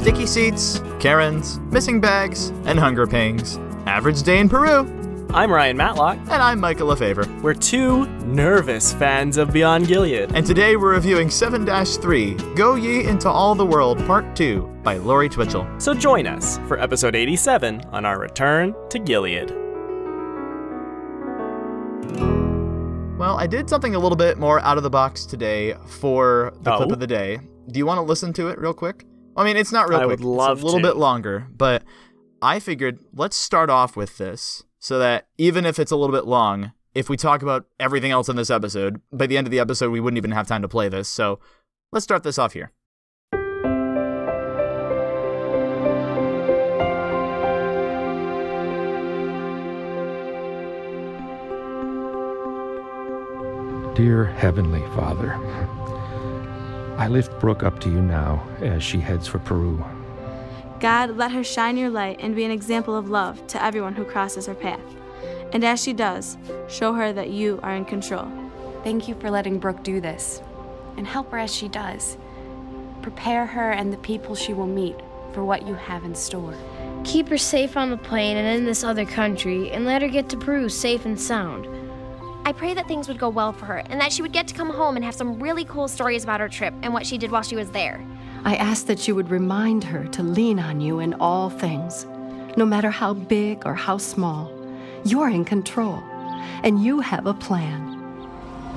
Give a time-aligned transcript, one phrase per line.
[0.00, 3.58] sticky seats, Karens, missing bags, and hunger pangs.
[3.86, 4.96] Average day in Peru.
[5.32, 6.16] I'm Ryan Matlock.
[6.18, 7.42] And I'm Michael LaFaver.
[7.42, 10.34] We're two nervous fans of Beyond Gilead.
[10.34, 14.96] And today we're reviewing 7 3 Go Ye Into All the World Part 2 by
[14.96, 15.80] Lori Twichell.
[15.80, 19.50] So join us for episode 87 on our return to Gilead.
[23.18, 26.72] Well, I did something a little bit more out of the box today for the
[26.72, 26.78] Oh?
[26.78, 27.38] clip of the day.
[27.70, 29.04] Do you want to listen to it real quick?
[29.40, 30.18] I mean, it's not real I quick.
[30.18, 30.86] would love it's a little to.
[30.86, 31.82] bit longer, but
[32.42, 36.26] I figured let's start off with this so that even if it's a little bit
[36.26, 39.58] long, if we talk about everything else in this episode, by the end of the
[39.58, 41.08] episode, we wouldn't even have time to play this.
[41.08, 41.38] So
[41.90, 42.70] let's start this off here.
[53.94, 55.32] Dear Heavenly Father,
[57.00, 59.82] I lift Brooke up to you now as she heads for Peru.
[60.80, 64.04] God, let her shine your light and be an example of love to everyone who
[64.04, 64.84] crosses her path.
[65.54, 66.36] And as she does,
[66.68, 68.30] show her that you are in control.
[68.84, 70.42] Thank you for letting Brooke do this
[70.98, 72.18] and help her as she does.
[73.00, 74.96] Prepare her and the people she will meet
[75.32, 76.54] for what you have in store.
[77.04, 80.28] Keep her safe on the plane and in this other country, and let her get
[80.28, 81.66] to Peru safe and sound.
[82.44, 84.54] I pray that things would go well for her and that she would get to
[84.54, 87.30] come home and have some really cool stories about her trip and what she did
[87.30, 88.04] while she was there.
[88.44, 92.06] I ask that you would remind her to lean on you in all things,
[92.56, 94.50] no matter how big or how small.
[95.04, 96.02] You're in control,
[96.64, 97.88] and you have a plan.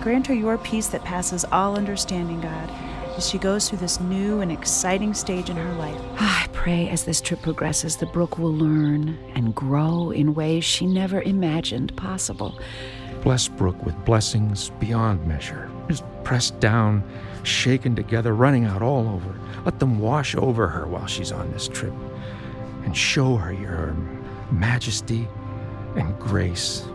[0.01, 2.69] Grant her your peace that passes all understanding, God,
[3.15, 5.99] as she goes through this new and exciting stage in her life.
[6.17, 10.65] Ah, I pray as this trip progresses, the Brooke will learn and grow in ways
[10.65, 12.59] she never imagined possible.
[13.23, 17.01] Bless Brooke with blessings beyond measure, just pressed down,
[17.43, 19.39] shaken together, running out all over.
[19.63, 21.93] Let them wash over her while she's on this trip,
[22.83, 23.95] and show her your
[24.51, 25.25] majesty
[25.95, 26.85] and grace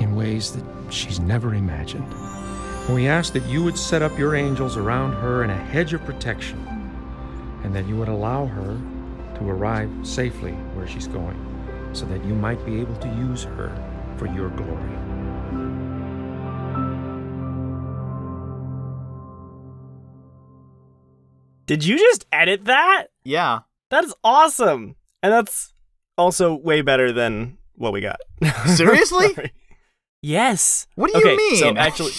[0.00, 2.12] in ways that she's never imagined.
[2.86, 5.92] And we ask that you would set up your angels around her in a hedge
[5.92, 6.58] of protection,
[7.62, 8.76] and that you would allow her
[9.36, 11.38] to arrive safely where she's going,
[11.92, 13.72] so that you might be able to use her
[14.18, 15.09] for your glory.
[21.70, 23.04] Did you just edit that?
[23.22, 23.60] Yeah.
[23.90, 24.96] That is awesome.
[25.22, 25.72] And that's
[26.18, 28.18] also way better than what we got.
[28.66, 29.52] Seriously?
[30.20, 30.88] Yes.
[30.96, 31.56] What do you okay, mean?
[31.58, 32.10] So actually,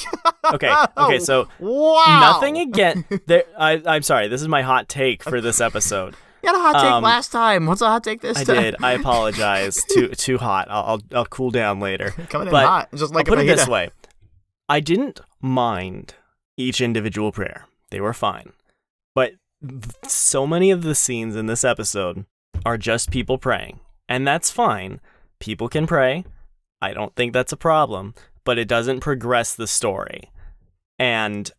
[0.53, 1.19] okay, okay.
[1.19, 2.31] So wow.
[2.31, 3.03] nothing again.
[3.25, 4.29] There, I, I'm sorry.
[4.29, 6.15] This is my hot take for this episode.
[6.43, 7.65] You had a hot take Um, last time.
[7.65, 8.57] What's a hot take this I time?
[8.57, 8.75] I did.
[8.81, 9.83] I apologize.
[9.83, 10.69] too too hot.
[10.69, 12.11] I'll I'll, I'll cool down later.
[12.29, 13.89] Coming in hot, just like I'll put it this way:
[14.69, 16.15] I didn't mind
[16.55, 18.53] each individual prayer; they were fine.
[19.13, 19.33] But
[20.07, 22.25] so many of the scenes in this episode
[22.65, 23.79] are just people praying,
[24.09, 24.99] and that's fine.
[25.39, 26.25] People can pray.
[26.81, 30.31] I don't think that's a problem, but it doesn't progress the story.
[30.97, 31.51] And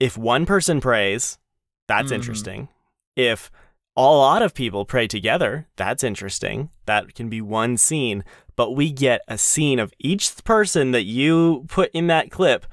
[0.00, 1.38] if one person prays,
[1.86, 2.16] that's Mhm.
[2.16, 2.68] interesting.
[3.16, 3.50] If
[3.96, 6.70] a lot of people pray together, that's interesting.
[6.86, 8.24] That can be one scene,
[8.56, 12.66] but we get a scene of each person that you put in that clip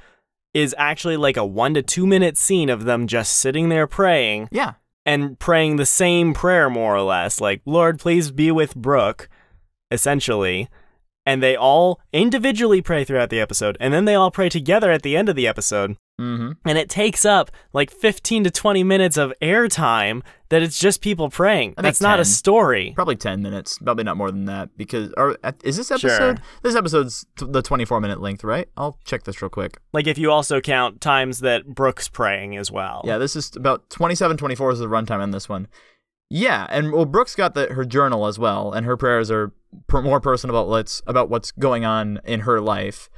[0.53, 4.50] is actually like a one to two minute scene of them just sitting there praying
[4.51, 4.73] Yeah.
[5.06, 9.29] and praying the same prayer more or less like lord please be with brooke
[9.91, 10.69] essentially
[11.26, 15.02] and they all individually pray throughout the episode and then they all pray together at
[15.04, 16.52] the end of the episode Mm-hmm.
[16.66, 21.31] and it takes up like 15 to 20 minutes of airtime that it's just people
[21.31, 23.80] praying that's not a story Probably 10 minutes.
[23.80, 24.70] Probably not more than that.
[24.78, 26.38] Because, or is this episode?
[26.38, 26.46] Sure.
[26.62, 28.68] This episode's t- the 24 minute length, right?
[28.78, 29.80] I'll check this real quick.
[29.94, 33.90] like if you also count times that brooke's praying as well Yeah, this is about
[33.90, 35.68] 27, 24 is the runtime on this one.
[36.34, 39.52] Yeah, and well, Brooke's got the, her journal as well, and her prayers are
[39.88, 43.09] per, more personal about what's about what's going on in her life.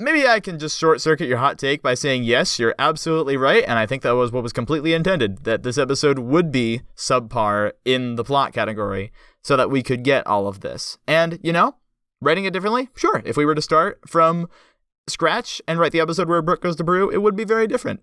[0.00, 3.62] Maybe I can just short circuit your hot take by saying yes, you're absolutely right,
[3.62, 7.70] and I think that was what was completely intended that this episode would be subpar
[7.84, 9.12] in the plot category,
[9.44, 10.98] so that we could get all of this.
[11.06, 11.76] And you know,
[12.20, 13.22] writing it differently, sure.
[13.24, 14.48] If we were to start from
[15.08, 18.00] scratch and write the episode where Brooke goes to Peru, it would be very different.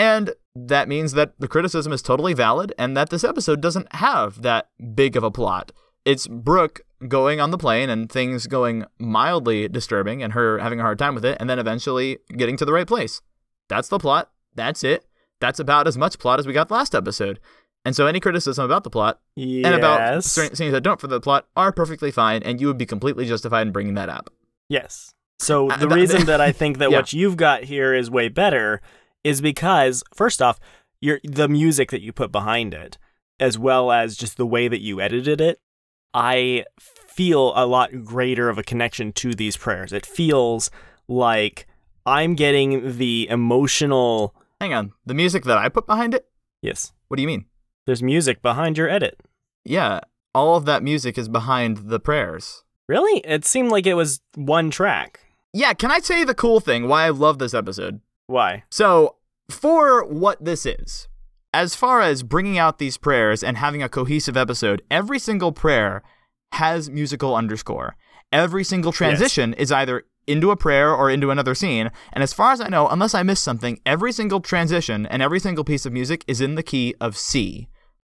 [0.00, 4.40] And that means that the criticism is totally valid and that this episode doesn't have
[4.40, 5.72] that big of a plot.
[6.06, 10.82] It's Brooke going on the plane and things going mildly disturbing and her having a
[10.82, 13.20] hard time with it and then eventually getting to the right place.
[13.68, 14.30] That's the plot.
[14.54, 15.04] That's it.
[15.38, 17.38] That's about as much plot as we got last episode.
[17.84, 19.66] And so any criticism about the plot yes.
[19.66, 22.78] and about certain scenes that don't for the plot are perfectly fine and you would
[22.78, 24.30] be completely justified in bringing that up.
[24.70, 25.14] Yes.
[25.38, 26.98] So Uh, the reason that I think that Yeah.
[26.98, 28.80] what you've got here is way better
[29.24, 30.58] is because first off,
[31.00, 32.98] your the music that you put behind it.
[33.40, 35.60] as well as just the way that you edited it,
[36.12, 39.92] I feel a lot greater of a connection to these prayers.
[39.92, 40.70] It feels
[41.08, 41.66] like
[42.06, 44.34] I'm getting the emotional.
[44.60, 44.92] Hang on.
[45.06, 46.28] The music that I put behind it?
[46.60, 46.92] Yes.
[47.08, 47.46] What do you mean?
[47.86, 49.18] There's music behind your edit.
[49.64, 50.00] Yeah.
[50.34, 52.62] All of that music is behind the prayers.
[52.88, 53.20] Really?
[53.20, 55.20] It seemed like it was one track.
[55.52, 58.00] Yeah, can I say the cool thing why I love this episode?
[58.30, 58.62] Why?
[58.70, 59.16] So,
[59.50, 61.08] for what this is,
[61.52, 66.04] as far as bringing out these prayers and having a cohesive episode, every single prayer
[66.52, 67.96] has musical underscore.
[68.32, 69.62] Every single transition yes.
[69.62, 71.90] is either into a prayer or into another scene.
[72.12, 75.40] And as far as I know, unless I miss something, every single transition and every
[75.40, 77.68] single piece of music is in the key of C.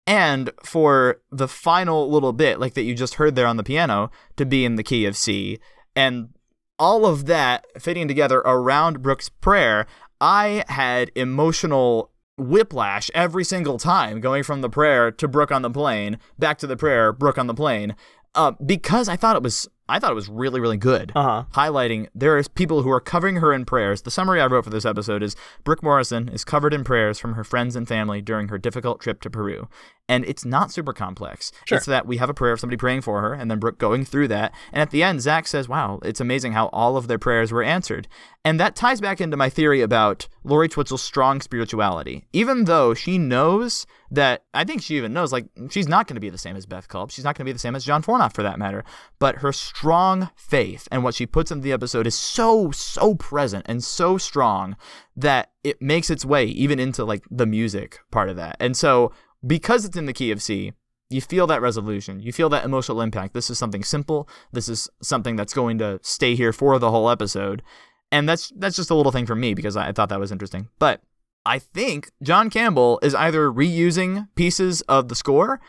[0.06, 4.10] And for the final little bit, like that you just heard there on the piano,
[4.36, 5.58] to be in the key of C.
[5.94, 6.30] And
[6.78, 9.86] all of that fitting together around Brooke's prayer,
[10.20, 15.70] I had emotional whiplash every single time going from the prayer to Brooke on the
[15.70, 17.94] plane, back to the prayer, Brooke on the plane,
[18.34, 21.12] uh, because I thought it was I thought it was really, really good.
[21.14, 21.44] Uh-huh.
[21.52, 24.02] Highlighting there is people who are covering her in prayers.
[24.02, 27.34] The summary I wrote for this episode is Brooke Morrison is covered in prayers from
[27.34, 29.68] her friends and family during her difficult trip to Peru.
[30.08, 31.52] And it's not super complex.
[31.64, 31.78] Sure.
[31.78, 34.04] It's that we have a prayer of somebody praying for her, and then Brooke going
[34.04, 34.52] through that.
[34.72, 37.62] And at the end, Zach says, Wow, it's amazing how all of their prayers were
[37.62, 38.06] answered.
[38.44, 42.24] And that ties back into my theory about Lori Twichell's strong spirituality.
[42.32, 46.20] Even though she knows that, I think she even knows, like, she's not going to
[46.20, 47.10] be the same as Beth Culp.
[47.10, 48.84] She's not going to be the same as John Fornoff for that matter.
[49.18, 53.64] But her strong faith and what she puts into the episode is so, so present
[53.68, 54.74] and so strong
[55.14, 58.56] that it makes its way even into like the music part of that.
[58.58, 59.12] And so
[59.46, 60.72] because it's in the key of C,
[61.10, 62.20] you feel that resolution.
[62.20, 63.34] You feel that emotional impact.
[63.34, 64.28] This is something simple.
[64.50, 67.62] This is something that's going to stay here for the whole episode.
[68.10, 70.32] And that's that's just a little thing for me because I, I thought that was
[70.32, 70.68] interesting.
[70.78, 71.02] But
[71.44, 75.60] I think John Campbell is either reusing pieces of the score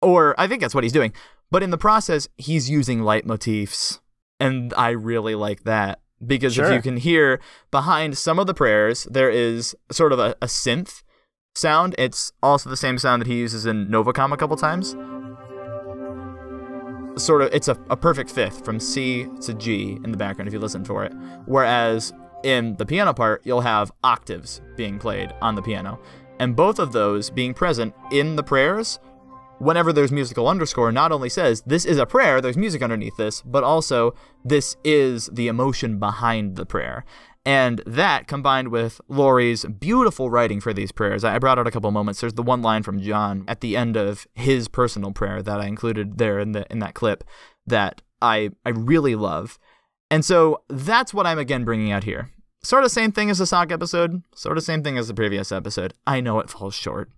[0.00, 1.12] or I think that's what he's doing.
[1.52, 4.00] But in the process, he's using leitmotifs.
[4.40, 6.64] And I really like that because Sure.
[6.64, 7.40] if you can hear
[7.70, 11.02] behind some of the prayers, there is sort of a, a synth
[11.54, 11.94] sound.
[11.98, 14.96] It's also the same sound that he uses in Novacom a couple times.
[17.22, 20.54] Sort of, it's a, a perfect fifth from C to G in the background if
[20.54, 21.12] you listen for it.
[21.44, 22.14] Whereas
[22.44, 26.00] in the piano part, you'll have octaves being played on the piano.
[26.40, 28.98] And both of those being present in the prayers
[29.62, 33.42] whenever there's musical underscore not only says this is a prayer, there's music underneath this,
[33.42, 34.14] but also
[34.44, 37.04] this is the emotion behind the prayer.
[37.44, 41.90] And that combined with Lori's beautiful writing for these prayers, I brought out a couple
[41.90, 42.20] moments.
[42.20, 45.66] There's the one line from John at the end of his personal prayer that I
[45.66, 47.24] included there in the in that clip
[47.66, 49.58] that I I really love.
[50.10, 52.30] And so that's what I'm again bringing out here.
[52.64, 55.50] Sort of same thing as the sock episode, sort of same thing as the previous
[55.50, 55.94] episode.
[56.06, 57.10] I know it falls short.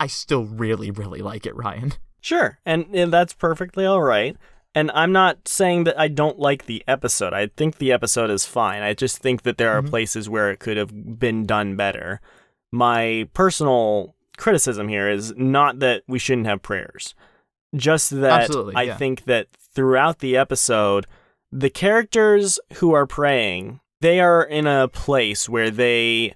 [0.00, 1.92] I still really, really like it, Ryan.
[2.22, 4.36] Sure, and, and that's perfectly all right.
[4.74, 7.32] And I'm not saying that I don't like the episode.
[7.32, 8.82] I think the episode is fine.
[8.82, 9.88] I just think that there are Mhm.
[9.90, 12.20] places where it could have been done better.
[12.70, 17.14] My personal criticism here is not that we shouldn't have prayers,
[17.74, 18.96] just that Absolutely, I yeah.
[18.96, 21.06] think that throughout the episode,
[21.50, 26.34] the characters who are praying, they are in a place where they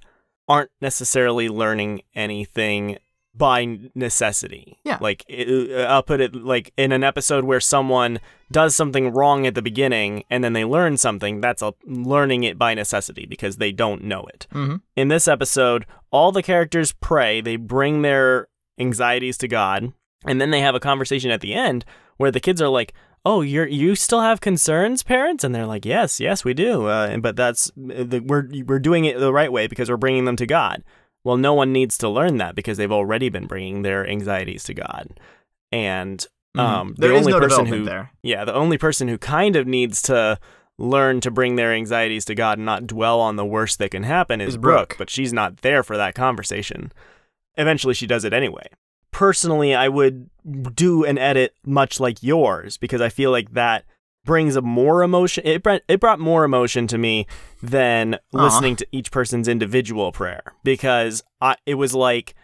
[0.48, 2.98] aren't necessarily learning anything
[3.36, 4.78] by necessity.
[4.84, 4.98] Yeah.
[5.00, 8.20] Like it, I'll put it like in an episode where someone
[8.52, 12.58] does something wrong at the beginning and then they learn something, that's a learning it
[12.58, 14.46] by necessity because they don't know it.
[14.52, 14.80] Mhm.
[14.96, 18.46] In this episode, all the characters pray, they bring their
[18.78, 19.92] anxieties to God,
[20.24, 21.84] and then they have a conversation at the end
[22.16, 22.92] where the kids are like,
[23.24, 27.08] "Oh, you're you still have concerns, parents?" And they're like, "Yes, yes, we do." Uh,
[27.10, 30.36] and- but that's the, we're we're doing it the right way because we're bringing them
[30.36, 30.84] to God.
[31.24, 34.74] Well, no one needs to learn that because they've already been bringing their anxieties to
[34.74, 35.18] God,
[35.72, 36.24] and
[36.56, 36.60] Mhm.
[36.60, 38.10] um, There the is only no person who there.
[38.22, 40.38] yeah, the only person who kind of needs to
[40.78, 44.02] learn to bring their anxieties to God and not dwell on the worst that can
[44.02, 44.98] happen is Is Brooke, Brooke.
[44.98, 46.92] but she's not there for that conversation.
[47.56, 48.66] Eventually, she does it anyway.
[49.12, 50.28] Personally, I would
[50.74, 53.84] do an edit much like yours because I feel like that
[54.24, 55.42] brings a more emotion.
[55.46, 57.26] It brought, it brought more emotion to me
[57.62, 58.42] than Aw.
[58.42, 62.34] listening to each person's individual prayer because I, it was like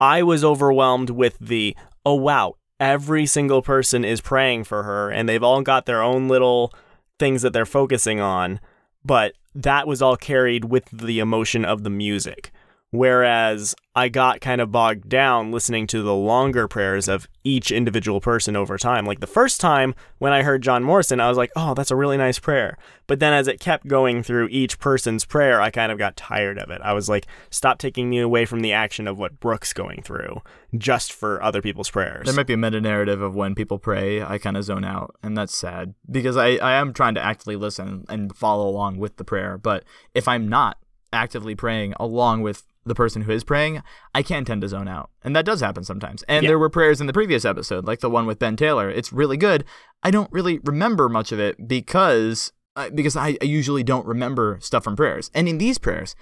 [0.00, 5.28] I was overwhelmed with the oh wow, every single person is praying for her and
[5.28, 6.72] they've all got their own little
[7.18, 8.60] things that they're focusing on,
[9.04, 12.52] but that was all carried with the emotion of the music.
[12.92, 18.20] Whereas I got kind of bogged down listening to the longer prayers of each individual
[18.20, 19.04] person over time.
[19.04, 21.96] Like the first time when I heard John Morrison, I was like, oh, that's a
[21.96, 22.78] really nice prayer.
[23.06, 26.58] But then as it kept going through each person's prayer, I kind of got tired
[26.58, 26.80] of it.
[26.82, 30.40] I was like, stop taking me away from the action of what Brooke's going through
[30.78, 32.26] just for other people's prayers.
[32.26, 35.16] There might be a meta narrative of when people pray, I kind of zone out,
[35.22, 39.16] and that's sad because I, I am trying to actively listen and follow along with
[39.16, 39.58] the prayer.
[39.58, 40.78] But if I'm not
[41.12, 43.82] actively praying along with the person who is praying,
[44.14, 45.10] I can tend to zone out.
[45.22, 46.22] And that does happen sometimes.
[46.28, 46.50] And Yeah.
[46.50, 48.88] there were prayers in the previous episode, like the one with Ben Taylor.
[48.88, 49.64] It's really good.
[50.02, 54.58] I don't really remember much of it because uh, because I, I usually don't remember
[54.60, 55.30] stuff from prayers.
[55.34, 56.14] And in these prayers,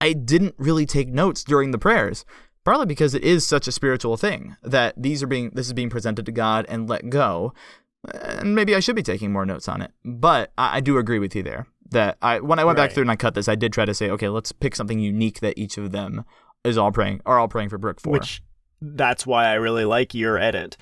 [0.00, 2.24] I didn't really take notes during the prayers.
[2.64, 5.90] Partly because it is such a spiritual thing that these are being this is being
[5.90, 7.52] presented to God and let go.
[8.14, 9.92] And maybe I should be taking more notes on it.
[10.04, 13.02] But I, I do agree with you there that I when I went back through
[13.02, 15.58] and I cut this, I did try to say, okay, let's pick something unique that
[15.58, 16.24] each of them
[16.64, 18.10] is all praying are all praying for Brooke for.
[18.10, 18.42] Which
[18.80, 20.76] that's why I really like your edit.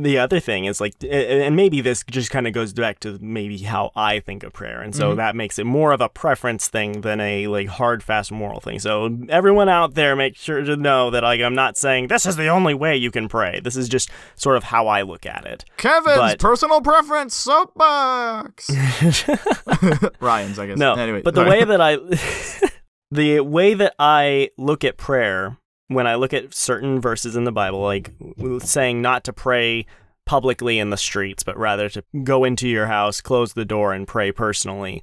[0.00, 3.58] The other thing is like, and maybe this just kind of goes back to maybe
[3.58, 5.16] how I think of prayer, and so Mhm.
[5.16, 8.78] that makes it more of a preference thing than a like hard, fast moral thing.
[8.78, 12.36] So everyone out there, make sure to know that like I'm not saying this is
[12.36, 13.58] the only way you can pray.
[13.58, 15.64] This is just sort of how I look at it.
[15.78, 18.70] Kevin's but- personal preference soapbox.
[20.20, 20.78] Ryan's, I guess.
[20.78, 21.96] No, anyway, but the way that I,
[23.10, 25.56] the way that I look at prayer
[25.88, 28.12] when I look at certain verses in the Bible, like
[28.60, 29.86] saying not to pray
[30.26, 34.06] publicly in the streets, but rather to go into your house, close the door, and
[34.06, 35.02] pray personally.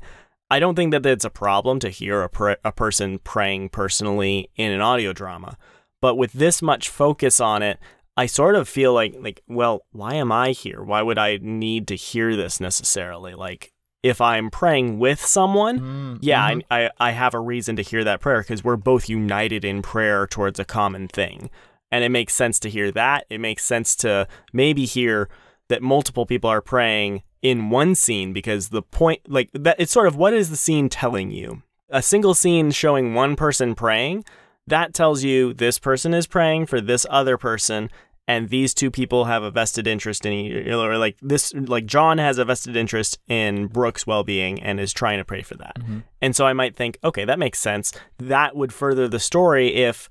[0.50, 4.52] I don't think that it's a problem to hear a, pra- a person praying personally
[4.56, 5.58] in an audio drama,
[6.02, 7.80] but with this much focus on it,
[8.16, 10.82] I sort of feel like like well, why am I here?
[10.84, 13.34] Why would I need to hear this necessarily?
[13.34, 13.74] Like
[14.06, 16.62] if I'm praying with someone, Mm, yeah, mhm.
[16.70, 19.82] I, I I have a reason to hear that prayer because we're both united in
[19.82, 21.50] prayer towards a common thing.
[21.92, 23.26] And it makes sense to hear that.
[23.30, 25.28] It makes sense to maybe hear
[25.70, 30.08] that multiple people are praying in one scene because the point like that it's sort
[30.08, 31.64] of what is the scene telling you?
[31.90, 34.24] A single scene showing one person praying,
[34.68, 37.90] that tells you this person is praying for this other person
[38.28, 42.38] and these two people have a vested interest in or like this like John has
[42.38, 45.76] a vested interest in Brooke's well-being and is trying to pray for that.
[45.80, 46.00] Mm-hmm.
[46.22, 47.94] And so I might think, okay, that makes sense.
[48.18, 50.10] That would further the story if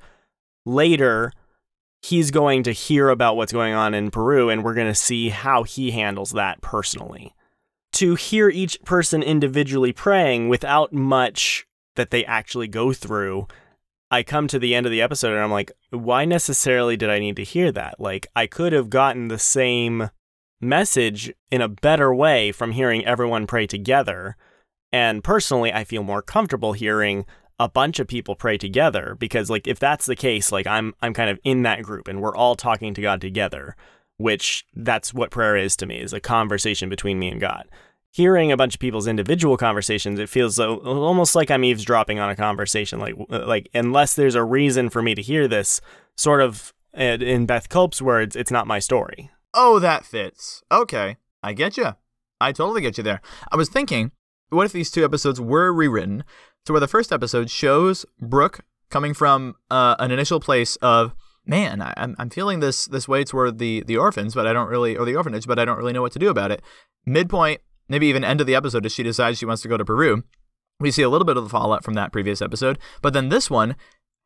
[0.65, 1.33] later
[2.03, 5.31] he's going to hear about what's going on in Peru and we're going to see
[5.31, 7.35] how he handles that personally.
[7.95, 11.67] To hear each person individually praying without much
[11.97, 13.47] that they actually go through,
[14.15, 17.19] I come to the end of the episode and I'm like, why necessarily did I
[17.19, 17.99] need to hear that?
[17.99, 20.11] Like, I could have gotten the same
[20.61, 24.37] message in a better way from hearing everyone pray together.
[24.93, 27.27] And personally, I feel more comfortable hearing
[27.59, 31.13] a bunch of people pray together because like if that's the case, like I'm I'm
[31.13, 33.75] kind of in that group and we're all talking to God together,
[34.17, 37.69] which that's what prayer is to me, is a conversation between me and God.
[38.15, 42.31] Hearing a bunch of people's individual conversations, it feels so, almost like I'm eavesdropping on
[42.31, 43.01] a conversation.
[43.01, 45.81] Like, like unless there's a reason for me to hear this,
[46.17, 49.31] sort of in Beth Culp's words, it's not my story.
[49.53, 50.63] Oh, that fits.
[50.71, 51.97] Okay, I get you.
[52.41, 53.21] I totally get you there.
[53.51, 54.13] I was thinking,
[54.51, 56.23] what if these two episodes were rewritten
[56.67, 61.83] to where the first episode shows Brooke coming from uh, an initial place of, man,
[61.83, 64.97] I, I'm I'm feeling this this way toward the the orphans, but I don't really
[64.97, 66.63] or the orphanage, but I don't really know what to do about it.
[67.05, 69.85] Midpoint, maybe even end of the episode, as she decides she wants to go to
[69.85, 70.23] Peru.
[70.81, 73.49] We see a little bit of the fallout from that previous episode, but then this
[73.51, 73.77] one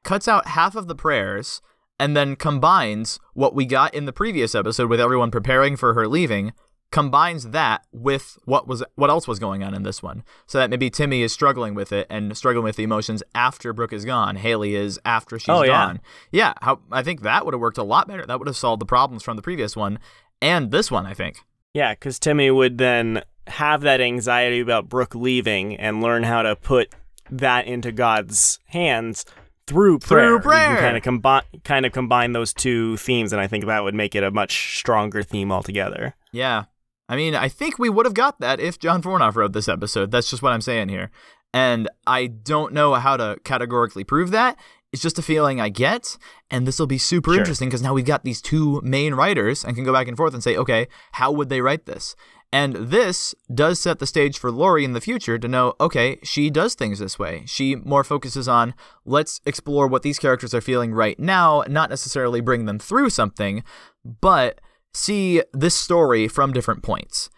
[0.04, 1.60] cuts out half of the prayers
[2.00, 6.06] and then combines what we got in the previous episode with everyone preparing for her
[6.08, 6.52] leaving
[6.90, 10.70] combines that with what was what else was going on in this one so that
[10.70, 14.36] maybe timmy is struggling with it and struggling with the emotions after brooke is gone
[14.36, 15.84] haley is after she's Oh, yeah.
[15.86, 16.00] gone
[16.32, 18.80] yeah how i think that would have worked a lot better that would have solved
[18.80, 19.98] the problems from the previous one
[20.40, 21.36] and this one i think
[21.74, 26.56] Yeah, because Timmy would then have that anxiety about Brooke leaving and learn how to
[26.56, 26.94] put
[27.30, 29.24] that into God's hands
[29.66, 30.28] through prayer.
[30.28, 30.76] Through prayer.
[30.78, 34.14] kind of combine, kind of combine those two themes, and I think that would make
[34.14, 36.14] it a much stronger theme altogether.
[36.32, 36.64] Yeah.
[37.08, 40.10] I mean, I think we would have got that if John Fornoff wrote this episode.
[40.10, 41.10] That's just what I'm saying here.
[41.54, 44.56] And I don't know how to categorically prove that.
[44.92, 46.16] It's just a feeling I get.
[46.50, 47.40] And this will be super Sure.
[47.40, 50.34] interesting because now we've got these two main writers and can go back and forth
[50.34, 52.16] and say, okay, how would they write this?
[52.50, 56.48] And this does set the stage for Lori in the future to know, okay, she
[56.48, 57.42] does things this way.
[57.46, 58.72] She more focuses on
[59.04, 63.62] let's explore what these characters are feeling right now, not necessarily bring them through something,
[64.02, 64.62] but
[64.94, 67.28] see this story from different points.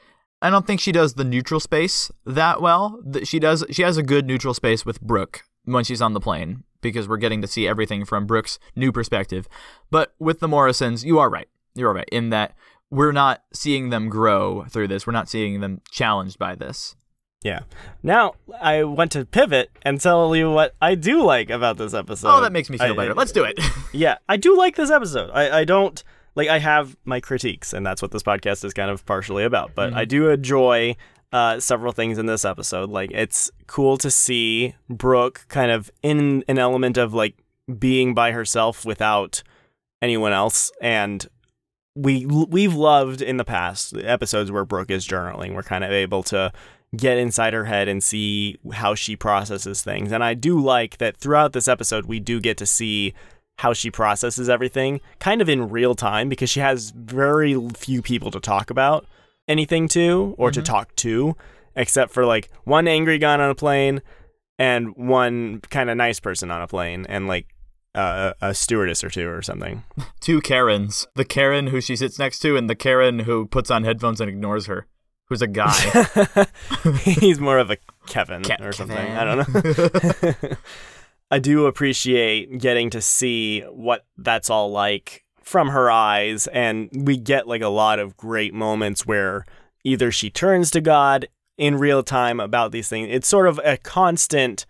[0.41, 3.03] I don't think she does the neutral space that well.
[3.25, 3.65] She does.
[3.73, 7.17] She has a good neutral space with Brooke when she's on the plane because we're
[7.17, 9.49] getting to see everything from Brooke's new perspective.
[9.91, 11.49] But with the Morrisons, you are right.
[11.75, 12.55] You're right in that
[12.91, 15.07] we're not seeing them grow through this.
[15.07, 16.97] We're not seeing them challenged by this.
[17.43, 17.61] Yeah.
[18.03, 22.29] Now I want to pivot and tell you what I do like about this episode.
[22.29, 23.15] Oh, that makes me feel I- better.
[23.15, 23.59] Let's do it.
[23.93, 25.31] yeah, I do like this episode.
[25.31, 26.03] I, I don't
[26.35, 29.75] like I have my critiques, and that's what this podcast is kind of partially about.
[29.75, 29.99] But mm-hmm.
[29.99, 30.97] I do enjoy
[31.33, 32.91] uh, several things in this episode.
[32.91, 37.37] Like it's cool to see Brooke kind of in an element of like
[37.79, 39.43] being by herself without
[40.03, 41.27] anyone else, and
[41.95, 45.55] we we've loved in the past episodes where Brooke is journaling.
[45.55, 46.53] We're kind of able to
[46.97, 50.11] get inside her head and see how she processes things.
[50.11, 53.15] And I do like that throughout this episode we do get to see
[53.59, 58.31] how she processes everything kind of in real time because she has very few people
[58.31, 59.07] to talk about
[59.51, 61.37] anything to or to talk to
[61.75, 64.01] except for like one angry guy on a plane
[64.59, 67.47] and one kind of nice person on a plane and like
[67.95, 69.83] uh, a stewardess or two or something.
[70.21, 71.09] Two Karens.
[71.17, 74.31] The Karen who she sits next to and the Karen who puts on headphones and
[74.31, 74.87] ignores her.
[75.27, 75.73] Who's a guy.
[77.03, 78.97] He's more of a Kevin Ke- or something.
[78.97, 79.17] Kevin.
[79.17, 80.57] I don't know.
[81.33, 87.17] I do appreciate getting to see what that's all like from her eyes, and we
[87.17, 89.45] get like a lot of great moments where
[89.85, 93.09] either she turns to God in real time about these things.
[93.11, 94.65] It's sort of a constant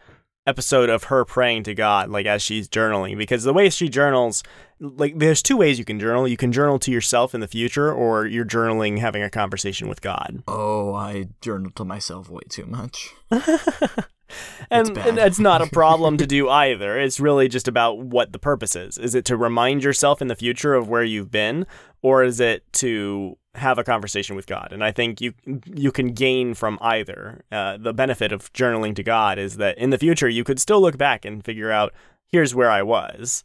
[0.46, 4.42] episode of her praying to God, like as she's journaling, because the way she journals,
[4.80, 6.26] like there's two ways you can journal.
[6.26, 10.00] You can journal to yourself in the future, or you're journaling having a conversation with
[10.00, 10.42] God.
[10.48, 13.10] oh, I journal to myself way too much.
[13.30, 13.42] and,
[14.98, 16.98] and it's not a problem to do either.
[16.98, 18.98] It's really just about what the purpose is.
[18.98, 21.66] Is it to remind yourself in the future of where you've been,
[22.02, 24.68] or is it to have a conversation with God?
[24.72, 25.34] And I think you
[25.66, 27.44] you can gain from either.
[27.50, 30.80] Uh, the benefit of journaling to God is that in the future you could still
[30.80, 31.92] look back and figure out
[32.26, 33.44] here's where I was.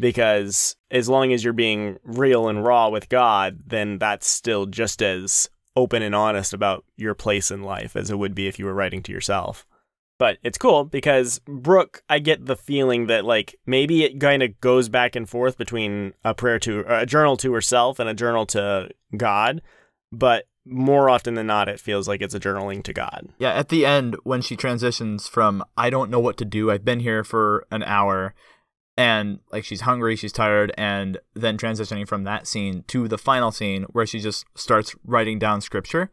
[0.00, 5.02] Because as long as you're being real and raw with God, then that's still just
[5.02, 8.64] as open and honest about your place in life as it would be if you
[8.64, 9.66] were writing to yourself.
[10.18, 14.60] But it's cool because Brooke, I get the feeling that like maybe it kind of
[14.60, 18.44] goes back and forth between a prayer to a journal to herself and a journal
[18.46, 19.62] to God,
[20.10, 23.28] but more often than not, it feels like it's a journaling to God.
[23.38, 26.84] Yeah, at the end, when she transitions from I don't know what to do, I've
[26.84, 28.34] been here for an hour,
[28.96, 33.50] and like she's hungry, she's tired, and then transitioning from that scene to the final
[33.52, 36.10] scene where she just starts writing down scripture.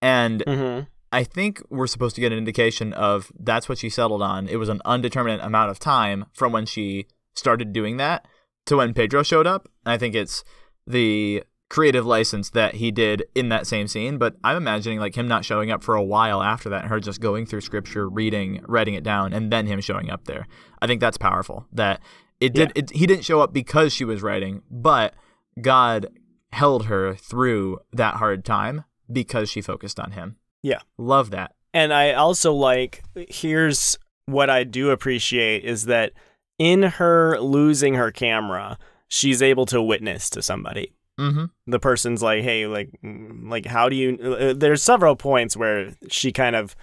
[0.00, 0.84] And Mm-hmm.
[1.12, 4.48] I think we're supposed to get an indication of that's what she settled on.
[4.48, 8.26] It was an undeterminate amount of time from when she started doing that
[8.66, 9.68] to when Pedro showed up.
[9.84, 10.42] And I think it's
[10.86, 15.26] the creative license that he did in that same scene, but I'm imagining like him
[15.26, 18.62] not showing up for a while after that, and her just going through scripture, reading,
[18.68, 20.46] writing it down, and then him showing up there.
[20.82, 21.66] I think that's powerful.
[21.72, 22.00] That
[22.40, 22.72] it did.
[22.74, 25.14] It, he didn't show up because she was writing, but
[25.62, 26.08] God
[26.52, 30.36] held her through that hard time because she focused on him.
[30.62, 30.80] Yeah.
[30.98, 31.54] Love that.
[31.74, 36.12] And I also like, here's what I do appreciate is that
[36.58, 40.92] in her losing her camera, she's able to witness to somebody.
[41.20, 41.44] Mm-hmm.
[41.66, 44.18] the person's like, hey, like, like, how do you?
[44.18, 46.74] Uh, there's several points where she kind of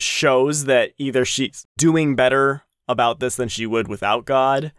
[0.00, 4.72] shows that either she's doing better about this than she would without God,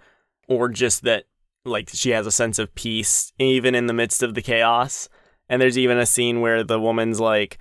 [0.50, 1.26] or just that
[1.66, 5.08] like she has a sense of peace even in the midst of the chaos.
[5.48, 7.58] And there's even a scene where the woman's like,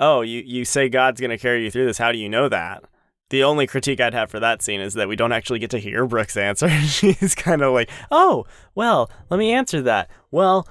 [0.00, 1.98] "Oh, you you say God's gonna carry you through this?
[1.98, 2.84] How do you know that?"
[3.30, 5.78] The only critique I'd have for that scene is that we don't actually get to
[5.78, 6.68] hear Brooke's answer.
[6.86, 10.68] She's kind of like, "Oh, well, let me answer that." Well,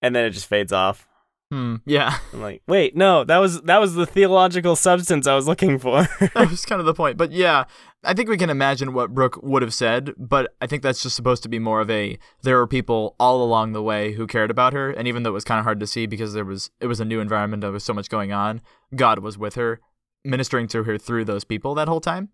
[0.00, 1.06] and then it just fades off.
[1.50, 1.76] Hmm.
[1.86, 2.18] Yeah.
[2.32, 6.02] I'm like, "Wait, no, that was that was the theological substance I was looking for."
[6.20, 7.16] that was kind of the point.
[7.16, 7.64] But yeah,
[8.04, 11.14] I think we can imagine what Brooke would have said, but I think that's just
[11.14, 14.50] supposed to be more of a there were people all along the way who cared
[14.50, 16.70] about her, and even though it was kind of hard to see because there was
[16.80, 18.60] it was a new environment, there was so much going on,
[18.94, 19.80] God was with her,
[20.24, 22.30] ministering to her through those people that whole time.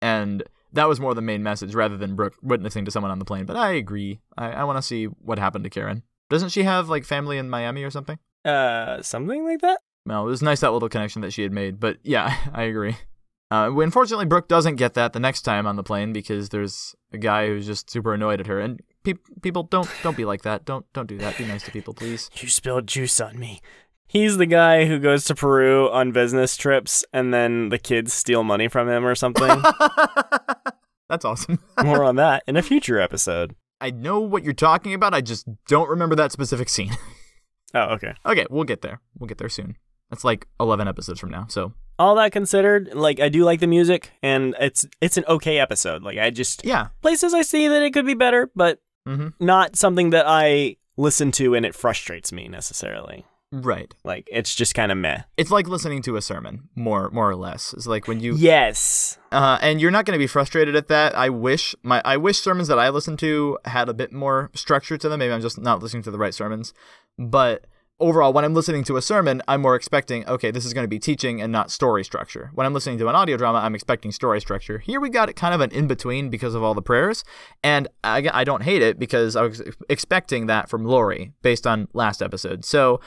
[0.00, 3.24] And that was more the main message rather than Brooke witnessing to someone on the
[3.24, 3.46] plane.
[3.46, 4.20] But I agree.
[4.36, 6.02] I, I want to see what happened to Karen.
[6.28, 8.18] Doesn't she have like family in Miami or something?
[8.46, 9.80] Uh, something like that.
[10.06, 11.80] No, it was nice that little connection that she had made.
[11.80, 12.96] But yeah, I agree.
[13.50, 17.18] Uh, unfortunately, Brooke doesn't get that the next time on the plane because there's a
[17.18, 18.58] guy who's just super annoyed at her.
[18.60, 20.64] And pe- people don't don't be like that.
[20.64, 21.38] Don't don't do that.
[21.38, 22.30] Be nice to people, please.
[22.40, 23.60] You spilled juice on me.
[24.08, 28.44] He's the guy who goes to Peru on business trips and then the kids steal
[28.44, 29.62] money from him or something.
[31.08, 31.58] That's awesome.
[31.82, 33.54] More on that in a future episode.
[33.80, 35.12] I know what you're talking about.
[35.12, 36.96] I just don't remember that specific scene.
[37.74, 38.14] Oh, okay.
[38.24, 39.00] okay, we'll get there.
[39.18, 39.76] We'll get there soon.
[40.10, 43.66] That's like 11 episodes from now, so all that considered, like I do like the
[43.66, 46.02] music, and it's it's an okay episode.
[46.02, 46.88] Like I just Yeah.
[47.02, 49.32] places I see that it could be better, but Mhm.
[49.40, 53.24] not something that I listen to and it frustrates me necessarily.
[53.52, 53.94] Right.
[54.04, 55.22] Like it's just kind of meh.
[55.36, 57.72] It's like listening to a sermon, more more or less.
[57.72, 59.18] It's like when you Yes.
[59.32, 61.16] uh, and you're not going to be frustrated at that.
[61.16, 64.98] I wish my I wish sermons that I listen to had a bit more structure
[64.98, 65.18] to them.
[65.20, 66.74] Maybe I'm just not listening to the right sermons.
[67.18, 67.66] But
[67.98, 70.88] overall, when I'm listening to a sermon, I'm more expecting okay, this is going to
[70.88, 72.50] be teaching and not story structure.
[72.54, 74.78] When I'm listening to an audio drama, I'm expecting story structure.
[74.78, 77.24] Here we got kind of an in between because of all the prayers,
[77.62, 81.88] and I, I don't hate it because I was expecting that from Lori based on
[81.92, 82.64] last episode.
[82.64, 83.00] So.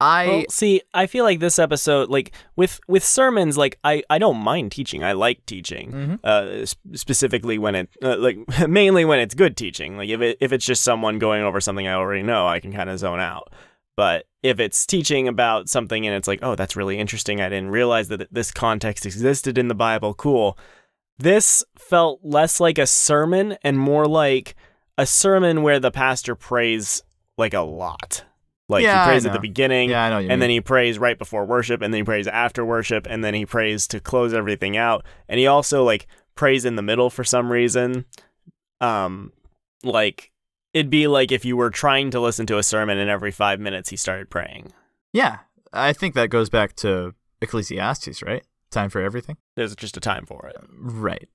[0.00, 4.18] I Well, see, I feel like this episode, like with with sermons, like I I
[4.18, 5.04] don't mind teaching.
[5.04, 6.14] I like teaching, Mm-hmm.
[6.24, 9.96] uh, sp- specifically when it uh, like mainly when it's good teaching.
[9.96, 12.72] Like if it if it's just someone going over something I already know, I can
[12.72, 13.52] kind of zone out.
[13.96, 17.40] But if it's teaching about something and it's like, oh, that's really interesting.
[17.40, 20.12] I didn't realize that this context existed in the Bible.
[20.14, 20.58] Cool.
[21.16, 24.56] This felt less like a sermon and more like
[24.98, 27.04] a sermon where the pastor prays
[27.38, 28.24] like a lot.
[28.68, 31.18] Like Yeah, he prays at the beginning, Yeah, I know and then he prays right
[31.18, 34.76] before worship, and then he prays after worship, and then he prays to close everything
[34.76, 35.04] out.
[35.28, 38.06] And he also like prays in the middle for some reason.
[38.80, 39.32] Um,
[39.82, 40.32] like
[40.72, 43.60] it'd be like if you were trying to listen to a sermon, and every five
[43.60, 44.72] minutes he started praying.
[45.12, 45.38] yeah,
[45.72, 48.44] I think that goes back to Ecclesiastes, right?
[48.70, 49.36] Time for everything.
[49.56, 50.56] There's just a time for it.
[50.72, 51.28] Right.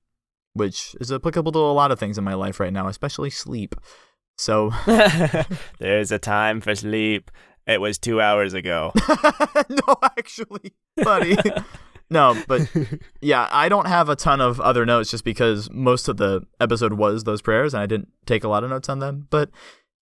[0.52, 3.74] Which is applicable to a lot of things in my life right now, especially sleep.
[4.40, 4.70] So,
[5.78, 7.30] There's a time for sleep.
[7.66, 8.92] It was two hours ago.
[9.68, 11.36] no, actually, buddy.
[12.08, 12.62] no, but
[13.20, 16.94] yeah, I don't have a ton of other notes just because most of the episode
[16.94, 19.26] was those prayers and I didn't take a lot of notes on them.
[19.30, 19.50] But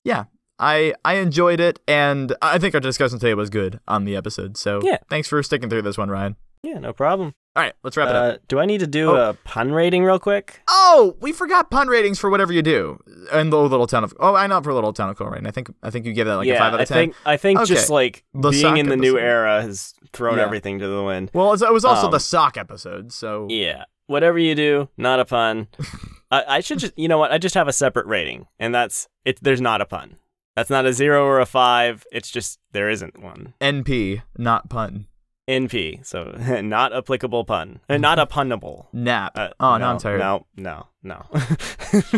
[0.05, 0.24] yeah,
[0.59, 4.57] I I enjoyed it and I think our discussion today was good on the episode.
[4.57, 4.98] So, Yeah.
[5.11, 6.37] thanks for sticking through this one, Ryan.
[6.62, 7.35] Yeah, no problem.
[7.57, 8.35] All right, let's wrap it up.
[8.35, 9.31] Uh, do I need to do Oh.
[9.31, 10.61] a pun rating real quick?
[10.68, 13.01] Oh, we forgot pun ratings for whatever you do
[13.33, 14.14] in the little town of.
[14.21, 15.47] Oh, I know for little town of Coleraine.
[15.47, 16.97] I think I think you gave that like yeah, a five out of ten.
[16.97, 17.75] I think I think Okay.
[17.75, 20.44] just like The being in the new era has thrown Yeah.
[20.44, 21.31] everything to the wind.
[21.35, 25.25] Well, it was also Um, the sock episode, so Yeah, whatever you do, not a
[25.25, 25.66] pun.
[26.31, 27.33] I, I should just, you know what?
[27.33, 29.38] I just have a separate rating, and that's it.
[29.42, 30.16] There's not a pun.
[30.55, 32.05] That's not a zero or a five.
[32.12, 33.55] It's just there isn't one.
[33.61, 35.07] NP, not pun.
[35.49, 36.25] NP, so
[36.63, 38.87] not applicable pun, Uh, not a punnable.
[38.93, 39.33] Nap.
[39.37, 40.21] Uh, oh, no, I'm tired.
[40.21, 41.25] No, no, no.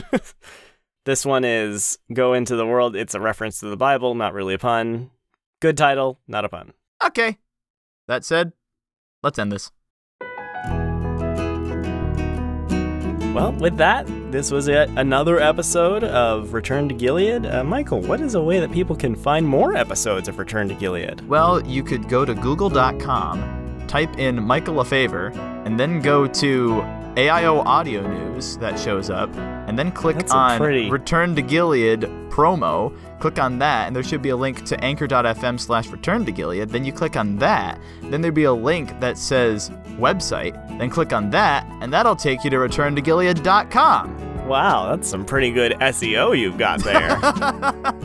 [1.04, 2.96] this one is Go Into the World.
[2.96, 5.10] It's a reference to the Bible, not really a pun.
[5.60, 6.72] Good title, not a pun.
[7.04, 7.38] Okay.
[8.08, 8.52] That said,
[9.22, 9.70] let's end this.
[13.34, 14.90] Well, with that, this was it.
[14.96, 17.46] Another episode of Return to Gilead.
[17.46, 20.74] Uh, Michael, what is a way that people can find more episodes of Return to
[20.74, 21.26] Gilead?
[21.28, 23.59] Well, you could go to google.com,
[23.90, 26.80] type in Michael LaFaver, and then go to
[27.16, 32.02] AIO Audio News that shows up, and then click That's on pretty- Return to Gilead
[32.30, 32.96] promo.
[33.18, 36.68] Click on that, and there should be a link to anchor.fm slash return to Gilead.
[36.70, 37.80] Then you click on that.
[38.04, 40.54] Then there'd be a link that says website.
[40.78, 44.46] Then click on that, and that'll take you to returntogilead.com.
[44.46, 47.18] Wow, that's some pretty good SEO you've got there.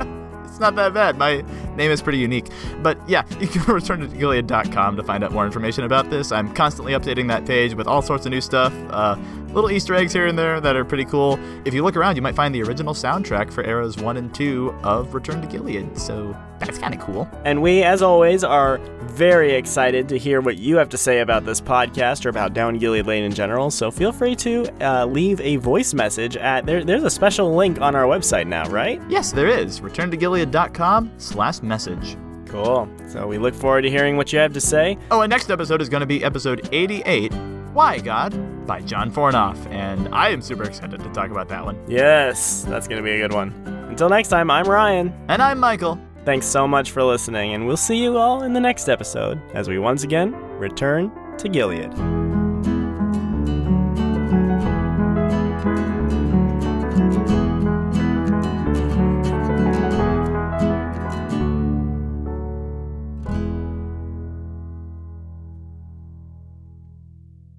[0.55, 1.17] It's not that bad.
[1.17, 1.43] My
[1.75, 2.47] name is pretty unique.
[2.81, 6.31] But yeah, you can return to gilead.com to find out more information about this.
[6.31, 9.15] I'm constantly updating that page with all sorts of new stuff, uh,
[9.53, 11.39] little Easter eggs here and there that are pretty cool.
[11.65, 14.75] If you look around, you might find the original soundtrack for eras 1 and 2
[14.83, 17.29] of Return to Gilead, so that's kind of cool.
[17.45, 21.45] and we, as always, are very excited to hear what you have to say about
[21.45, 23.71] this podcast or about Down Gilead Lane in general.
[23.71, 26.83] So feel free to uh, leave a voice message at there.
[26.83, 29.01] There's a special link on our website now, right?
[29.07, 29.79] Yes, there is.
[29.81, 32.17] Return to Returntogilead.com slash message.
[32.47, 32.87] Cool.
[33.09, 34.97] So we look forward to hearing what you have to say.
[35.11, 37.33] Oh, and next episode is going to be episode 88,
[37.73, 38.33] Why God?
[38.65, 41.77] by John Fornoff, and I am super excited to talk about that one.
[41.87, 43.51] Yes, that's going to be a good one.
[43.89, 45.13] Until next time, I'm Ryan.
[45.27, 45.99] And I'm Michael.
[46.23, 49.69] Thanks so much for listening, and we'll see you all in the next episode as
[49.69, 52.24] we once again return to Gilead.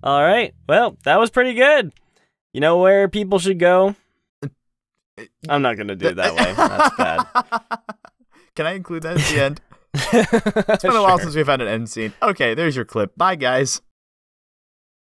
[0.07, 0.55] All right.
[0.69, 1.93] Well, that was pretty good.
[2.53, 3.97] You know where people should go?
[4.41, 4.47] Uh,
[5.49, 6.53] I'm not going to do it that way.
[6.57, 7.27] That's bad.
[8.55, 9.61] Can I include that at the end?
[10.69, 12.13] It's been a while since we've had an end scene.
[12.23, 13.17] Okay, there's your clip.
[13.17, 13.83] Bye, guys.